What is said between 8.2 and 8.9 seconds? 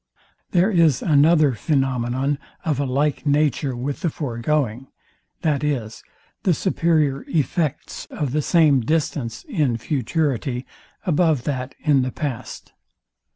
the same